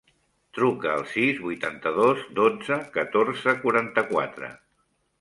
Truca 0.59 0.89
al 0.93 1.05
sis, 1.11 1.43
vuitanta-dos, 1.43 2.25
dotze, 2.41 2.81
catorze, 2.99 3.57
quaranta-quatre. 3.63 4.55